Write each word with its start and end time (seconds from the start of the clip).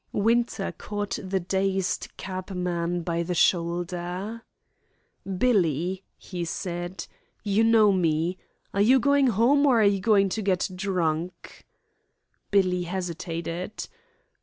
Winter 0.13 0.71
caught 0.75 1.19
the 1.23 1.39
dazed 1.39 2.07
cabman 2.17 3.03
by 3.03 3.21
the 3.21 3.35
shoulder. 3.35 4.41
"Billy," 5.37 6.03
he 6.17 6.43
said, 6.43 7.05
"you 7.43 7.63
know 7.63 7.91
me. 7.91 8.39
Are 8.73 8.81
you 8.81 8.99
going 8.99 9.27
home, 9.27 9.63
or 9.67 9.87
going 9.99 10.29
to 10.29 10.41
get 10.41 10.69
drunk?" 10.75 11.67
Billy 12.49 12.85
hesitated. 12.85 13.85